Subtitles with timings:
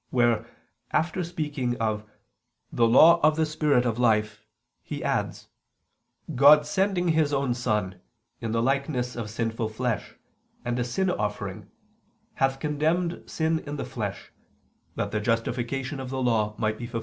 [0.09, 0.47] where,
[0.89, 2.03] after speaking of
[2.71, 4.47] "the Law of the Spirit of life,"
[4.81, 5.49] he adds:
[6.33, 8.01] "God sending His own Son,
[8.39, 10.15] in the likeness of sinful flesh,
[10.65, 11.11] of sin*
[12.33, 14.31] hath condemned sin in the flesh,
[14.95, 16.99] that the justification of the Law might be fulfilled in us."